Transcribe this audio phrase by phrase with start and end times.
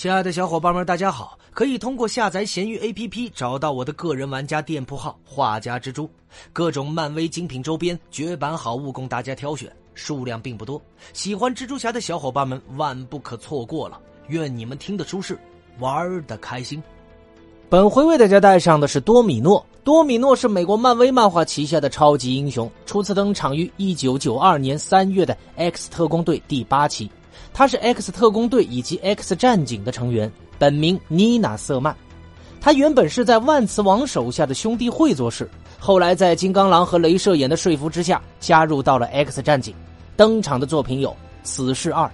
[0.00, 1.38] 亲爱的小伙伴们，大家好！
[1.52, 6.08] 可以通过下载闲鱼 APP 找到我的个人玩家店铺号“画家蜘蛛”，
[6.54, 10.80] 各种漫威精品周边、绝版好物供大家挑选，数量并不多。
[11.12, 14.00] 喜欢蜘蛛侠的小伙伴们万不可错过了！
[14.28, 15.38] 愿你们听得舒适，
[15.80, 16.82] 玩的开心。
[17.68, 19.62] 本回为大家带上的是多米诺。
[19.84, 27.10] 多米诺是美国漫威漫画旗下的超级英雄，初次登场于1992年3月的《X 特工队》第八期。
[27.52, 31.96] 他是 X 特工队以及 X 战警的成员，本名妮娜·瑟曼。
[32.60, 35.48] 他原本是在万磁王手下的兄弟会做事，
[35.78, 39.74] 后来在金刚狼和镭射眼的说服之下，加入到了 X 战警。
[40.16, 41.08] 登场的作品有
[41.42, 42.06] 《死侍二》。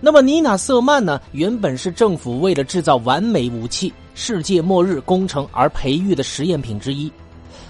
[0.00, 1.20] 那么妮娜·瑟曼呢？
[1.32, 7.10] 原本是政府为了制造完美武器、世界末日工程而培育的实验品之一，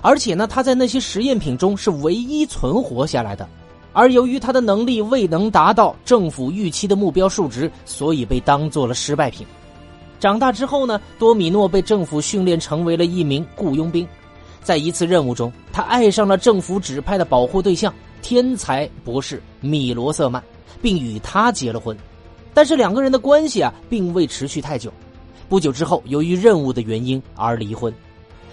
[0.03, 3.49] 而且呢，他在那些实验品中是唯一存活下来的。
[3.97, 9.47] 而由于他的能力未能达到政府预期的目标数值，所以被当做了失败品。
[10.21, 14.07] 长大之后呢，多米诺被政府训练成为了一名雇佣兵。
[14.63, 20.45] 在一次任务中，他爱上了政府指派的保护对象——天才博士米罗瑟曼，
[20.83, 21.97] 并与他结了婚。
[22.53, 24.93] 但是两个人的关系啊，并未持续太久。
[25.49, 27.91] 不久之后，由于任务的原因而离婚。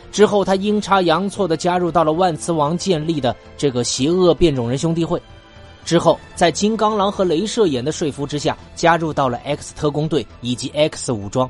[0.09, 5.21] 之后，他阴差阳错的加入到了万磁王建立的这个邪恶变种人兄弟会。
[5.85, 11.49] 之后，在金刚狼和镭射眼的说服之下，加入到了 X 特工队以及 X 武装。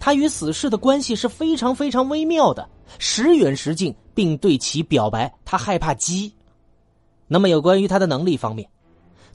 [0.00, 6.32] 他与死侍的关系是非常非常微妙的，时远时近，并对其表白他害怕鸡。
[7.26, 8.68] 那么，有关于他的能力方面，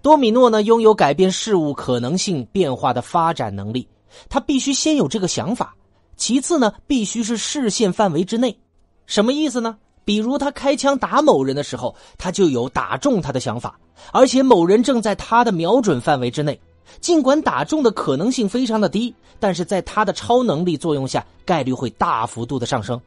[0.02, 3.88] 多米诺呢拥有改变事物可能性变化的发展能力。
[4.30, 5.76] 他必须先有这个想法，
[6.18, 8.58] 其次呢，必须是视线范围之内。
[9.06, 9.78] 什么意思呢？
[10.06, 13.78] 比如他开枪打某人的时候，他就有打中他的想法，
[14.12, 16.60] 而且某人正在他的瞄准范围之内。
[17.00, 23.00] 尽管打中的可能性非常的低，但是在他的超能力作用下，概率会大幅度的上升。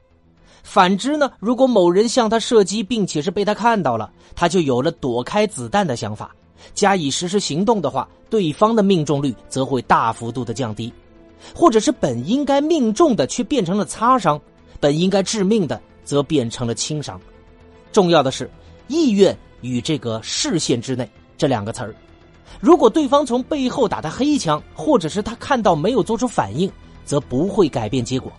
[0.62, 6.34] 反之呢，如果某人向他射击，并且是被他看到了，他就有了躲开子弹的想法，
[6.74, 10.92] 加以实施行动的话，对方的命中率则会大幅度的降低，
[11.54, 14.40] 或者是本应该命中的却变成了擦伤，
[14.80, 15.80] 本应该致命的。
[16.06, 17.20] 则变成了轻伤。
[17.92, 18.50] 重要的是，
[18.88, 21.06] 意愿与这个视线之内
[21.36, 21.94] 这两个词儿。
[22.60, 26.70] 如果对方从背后打他黑枪，或者是他看到没有做出反应，
[27.04, 28.32] 则不会改变结果。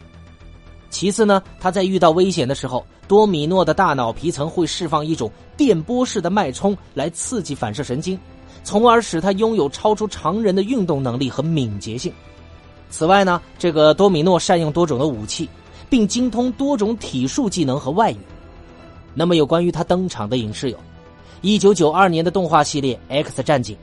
[0.89, 8.17] 其次呢，他在遇到危险的时候，多米诺的大脑皮层会释放一种电波式的脉冲来刺激反射神经，
[8.63, 12.11] 从而使他拥有超出常人的运动能力和敏捷性。
[12.89, 15.47] 此外呢，这个多米诺善用多种的武器。
[15.89, 18.17] 并精通多种体术技能和外语。
[19.13, 20.77] 那么，有关于他登场的影视有：
[21.41, 23.75] 一九九二年的动画系列《X 战警》，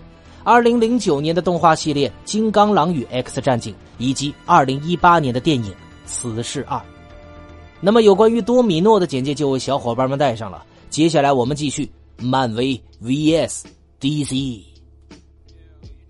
[0.45, 5.73] 二零零九年的动画系列《金刚狼与 X 战警》，以及二零一八年的电影
[6.07, 6.79] 《死侍二》。
[7.81, 10.65] 那么，有关于多米诺的简介就为小伙伴们带上了。
[10.89, 13.63] 接下来，我们继续漫威 VS
[14.01, 14.61] DC。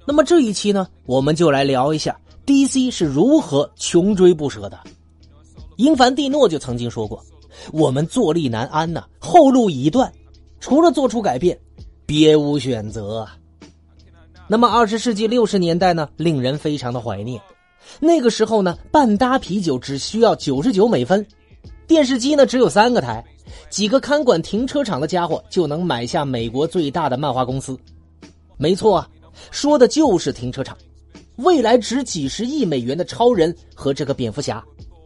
[0.06, 4.78] 那么这一期呢，我们就来聊一下 DC 是如何穷追不舍的。
[5.77, 7.25] 英凡蒂诺就曾经说过
[7.73, 10.12] ：“我们坐立难安呐，后路已断，
[10.61, 11.59] 除了做出改变，
[12.07, 13.27] 别无选择。”
[14.47, 17.41] 那么，二十世纪六十年代呢，令人非常的怀念。
[17.99, 21.27] 那个时候呢，半打啤酒只需要九十九美分，
[21.87, 23.25] 电视机呢只有三个台，
[23.71, 27.79] 几个看管停车场的家伙就能买下美国最大的漫画公司。
[28.57, 29.09] 没错啊，
[29.51, 30.77] 说的就是停车场。
[31.37, 34.65] 未来值几十亿美元的超人和这个蝙蝠侠。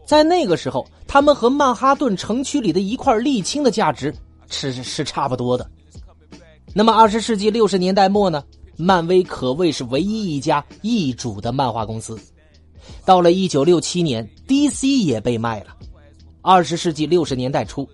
[0.09, 4.11] 在那个时候，他们和曼哈顿城区里的一块沥青的价值
[4.49, 5.69] 是是差不多的。
[6.73, 8.43] 那么，二十世纪六十年代末呢？
[8.75, 12.17] 漫威可谓是唯一一家易主的漫画公司。
[13.05, 15.77] 到了一九六七年，DC 也被卖了。
[16.41, 17.87] 二十世纪六十年代初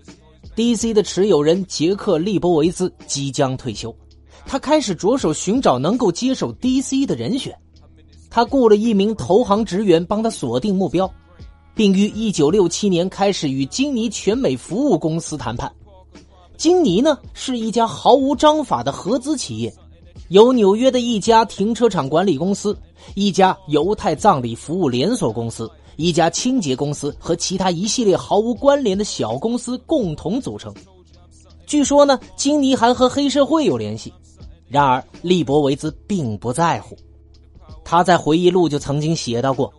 [0.56, 3.94] ，DC 的持有人杰克·利波维兹即将退休，
[4.46, 7.54] 他开始着手寻找能够接手 DC 的人选。
[8.30, 11.12] 他雇了一名投行职员帮他锁定目标。
[11.76, 15.70] 并于一九六七年开始与金尼全美服务公司谈判。
[16.56, 19.72] 金尼呢是一家毫无章法的合资企业，
[20.30, 22.74] 由纽约的一家停车场管理公司、
[23.14, 30.74] 一家犹太葬礼服务连锁公司、一家清洁公司和其他一系列毫无关联的小公司共同组成。
[31.66, 34.10] 据说呢，金尼还和黑社会有联系。
[34.66, 36.96] 然而，利伯维兹并不在乎。
[37.84, 39.70] 他在回忆录就曾经写到过。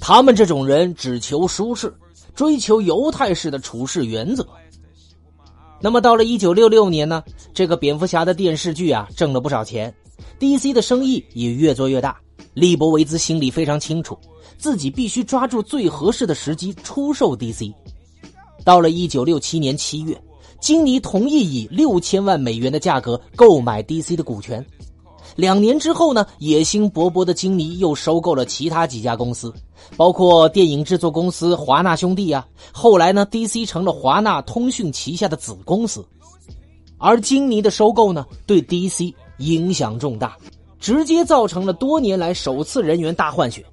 [0.00, 1.92] 他们这种人只求舒适，
[2.34, 4.46] 追求犹太式的处事原则。
[5.80, 7.22] 那么到了一九六六年呢？
[7.54, 9.94] 这个蝙蝠侠的电视剧啊，挣了不少钱
[10.40, 12.18] ，DC 的生意也越做越大。
[12.54, 14.18] 利伯维兹心里非常清楚，
[14.56, 17.72] 自己必须抓住最合适的时机出售 DC。
[18.64, 20.20] 到了一九六七年七月，
[20.60, 24.64] 金尼同意以六千万美元的价格购买 DC 的股权。
[25.36, 29.54] 两年之后呢，野心勃勃的金尼又收购了其他几家公司，
[29.96, 32.46] 包括电影制作公司华纳兄弟啊。
[32.72, 36.04] 后来呢，DC 成了华纳通讯旗下的子公司。
[36.98, 40.36] 而金尼的收购呢，对 DC 影响重大，
[40.80, 43.64] 直接造成了多年来首次人员大换血。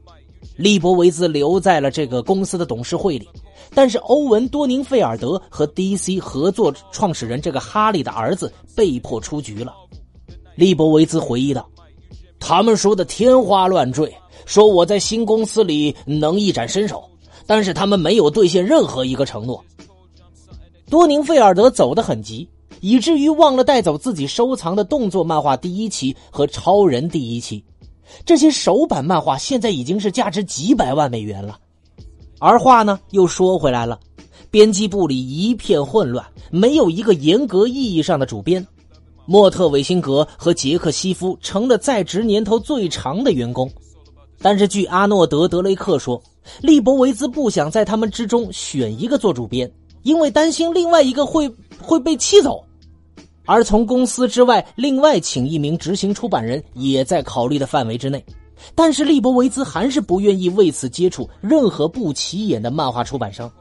[0.56, 3.28] 利伯维兹留在了这个公司的董事会里，
[3.74, 9.74] 但是欧文多宁费尔德和 DC 合作创始人这个哈利的儿子被迫出局了。
[10.56, 11.68] 利伯维兹回忆道
[12.40, 14.16] ：“他们说的天花乱坠，
[14.46, 17.04] 说我在新公司里能一展身手，
[17.46, 19.64] 但是他们没有兑现任何一个承诺。”
[20.90, 22.48] 多宁费尔德走得很急，
[22.80, 27.64] 以至于忘了带走自己收藏的动作漫画第一期和超人第一期，
[28.24, 31.58] 这些手版漫画现在已经是价值几百万美元了。
[32.40, 34.00] 而话呢又说回来了，
[34.52, 38.66] 编辑部里一片混乱，没有一个严格意义上的主编。
[39.26, 43.68] 莫特·韦辛格和杰克·西夫成了在职年头最长的员工，
[44.42, 46.22] 但是据阿诺德·德雷克说，
[46.62, 49.72] 利伯维兹不想在他们之中选一个做主编，
[50.04, 51.52] 因为担心另外一个会
[51.82, 52.64] 会被气走。
[53.48, 58.24] 而从公司之外另外请一名执行出版人也在考虑的范围之内，
[58.74, 63.52] 但是利伯维兹还是不愿意为此接触任何不起眼的漫画出版商，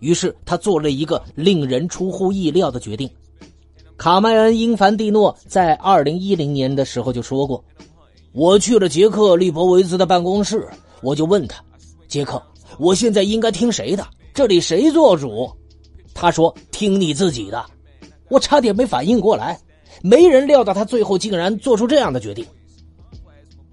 [0.00, 3.08] 于是他做了一个令人出乎意料的决定。
[3.96, 7.64] 卡麦恩·英凡蒂诺在二零一零年的时候就说过
[8.38, 10.64] ：“我去了杰克·利伯维兹的办公室，
[11.02, 11.60] 我就问他，
[12.06, 12.40] 杰克，
[12.78, 14.06] 我现在应该听谁的？
[14.32, 15.50] 这里谁做主？”
[16.14, 17.66] 他说：“听你自己的。”
[18.30, 19.58] 我差点没反应过来，
[20.04, 22.46] 没人料到他最后竟然做出这样的决定。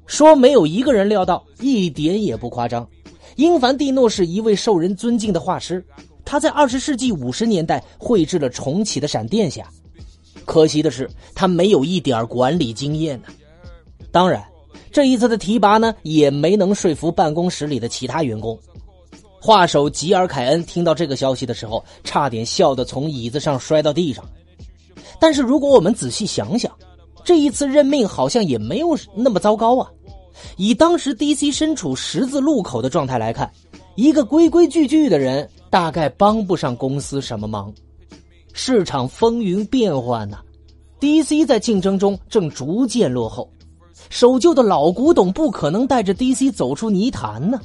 [0.08, 2.90] 说没有一个人料到，一点也不夸张。
[3.36, 5.86] 英凡蒂诺是一位受人尊敬的画师，
[6.26, 9.64] 他在二十世纪五十年代绘制了重启的闪电侠。
[10.44, 13.28] 可惜的是，他没有一点管理经验呢。
[14.12, 14.44] 当然，
[14.92, 18.58] 这一次的提拔呢，也没能说服办公室里的其他员工。
[19.40, 24.26] 画手吉尔凯恩听到这个消息的时候，差点笑得从椅子上摔到地上。
[25.20, 26.72] 但是，如果我们仔细想想，
[27.24, 29.92] 这一次任命好像也没有那么糟糕啊。
[30.58, 33.50] 以当时 DC 身处十字路口的状态来看，
[33.96, 37.74] 一个规规矩矩的人大概帮不上公司什么忙。
[38.52, 40.40] 市场风云变幻呐
[41.00, 43.50] ，DC 在竞争中正逐渐落后，
[44.10, 47.60] 守旧的老古董不可能带着 DC 走出泥潭呢。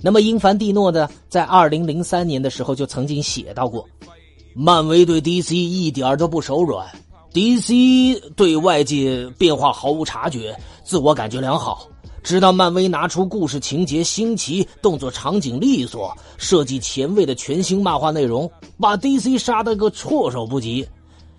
[0.00, 3.88] 那么，英凡蒂诺呢，在二零零三年的时候就曾经写到过
[4.54, 6.86] ：“漫威对 DC 一点都不手软
[7.32, 10.54] ，DC 对外界变化毫无察觉，
[10.84, 11.88] 自我感觉良好。”
[12.22, 20.86] 直到漫威拿出故事情节新奇、动作场景利索、设计前卫的全新漫画内容，把 DC 杀得个措手不及。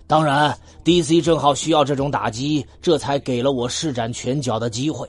[0.06, 5.08] 当然，DC 正好需要这种打击，这才给了我施展拳脚的机会。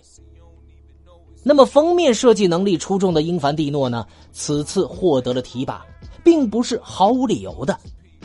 [1.43, 4.05] 那么，封面设计能力出众的英凡蒂诺呢？
[4.33, 5.85] 此次获得了提拔，
[6.23, 7.77] 并不是毫无理由的，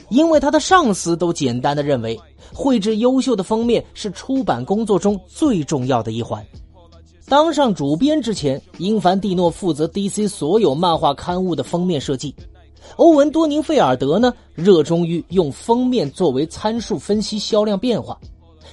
[0.08, 2.18] 因为他的上司都简单的认为，
[2.52, 6.44] 绘制优秀的封面是出版工作中最重要的一环。
[7.28, 12.34] 当上主编之前，英凡蒂诺负责 DC 所有漫画刊物的封面设计。
[12.96, 18.18] 欧文多宁费尔德呢，热衷于用封面作为参数分析销量变化，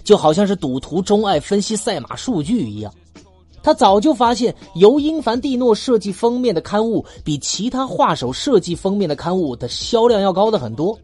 [0.04, 2.94] 就好像是赌徒钟爱分析赛马数据一样。
[3.62, 10.98] 他早就发现，由英凡蒂诺设计封面的刊物，比其他画手设计封面的刊物的销量要高的很多。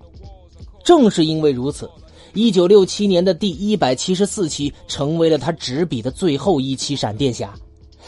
[0.84, 1.90] 正是因为如此。
[2.34, 7.54] 一九六七年的第一百七十四期成为了他执笔的最后一期闪电侠，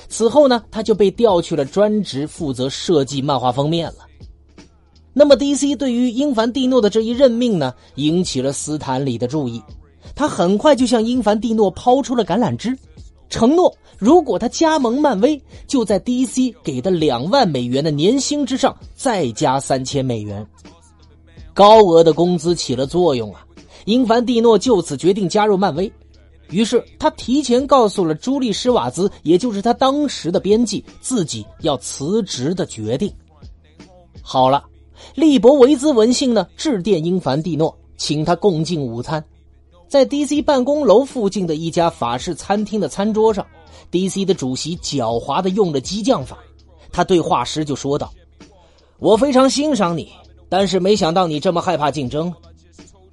[0.09, 4.06] 此后呢，他就被调去了专职负责设计漫画封面了。
[5.19, 9.59] 那么，DC 对于英凡蒂诺的这一任命呢，引起了斯坦李的注意，
[10.13, 12.77] 他很快就向英凡蒂诺抛出了橄榄枝，
[13.27, 20.45] 承诺如果他加盟漫威，就在 DC 给的两万美元的年薪之上再加三千美元。
[21.51, 23.43] 高额的工资起了作用啊。
[23.85, 25.91] 英凡蒂诺就此决定加入漫威，
[26.51, 33.11] 于是他提前告诉了朱莉施瓦兹，也就是他当时的编辑，自己要辞职的决定。
[34.21, 34.63] 好了，
[35.15, 39.23] 利伯维兹闻信呢，致电英凡蒂诺，请他共进午餐。
[39.87, 43.45] 在 DC 办公楼附近的一家法式餐厅的餐桌上
[43.91, 46.37] ，DC 的主席狡猾的用了激将法，
[46.91, 48.11] 他对画师就说道
[48.99, 50.11] ：“我非常欣赏你，
[50.49, 52.33] 但是没想到你这么害怕竞争。”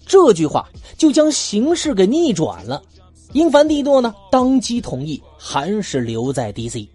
[0.07, 2.83] 这句话就将形势给逆转了。
[3.33, 6.87] 英凡蒂诺呢，当即同意，还是留在 DC。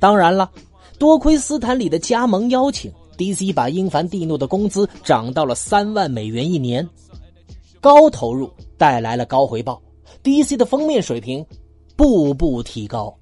[0.00, 0.50] 当然了，
[0.98, 6.88] 多亏斯坦里的加盟邀请，DC 把英凡蒂诺的工资涨到了三万美元一年。
[7.80, 9.82] 高投入带来了高回报
[10.22, 11.44] ，DC 的封面水平
[11.96, 13.14] 步步提高。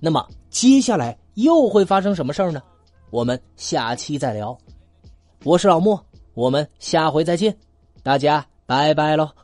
[0.00, 2.60] 那么接下来又会发生什么事儿呢？
[3.10, 4.56] 我们下期再聊。
[5.44, 7.56] 我是老莫，我们下回再见，
[8.02, 9.43] 大家拜拜喽。